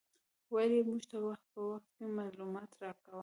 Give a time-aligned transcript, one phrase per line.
[0.53, 3.19] ویل یې موږ ته وخت په وخت معلومات راکاوه.